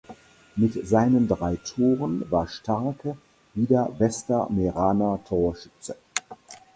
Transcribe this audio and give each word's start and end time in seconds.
Mit 0.55 0.87
seinen 0.87 1.27
drei 1.27 1.57
Toren 1.57 2.25
war 2.31 2.47
Starke 2.47 3.17
wieder 3.53 3.87
bester 3.99 4.47
Meeraner 4.49 5.19
Torschütze. 5.25 5.95